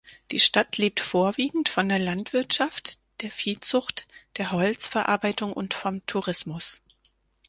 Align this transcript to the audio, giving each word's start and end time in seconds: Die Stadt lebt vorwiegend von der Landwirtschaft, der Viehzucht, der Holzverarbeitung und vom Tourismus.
Die 0.31 0.39
Stadt 0.39 0.77
lebt 0.79 0.99
vorwiegend 0.99 1.69
von 1.69 1.87
der 1.87 1.99
Landwirtschaft, 1.99 2.97
der 3.21 3.29
Viehzucht, 3.29 4.07
der 4.37 4.49
Holzverarbeitung 4.51 5.53
und 5.53 5.75
vom 5.75 6.03
Tourismus. 6.07 6.81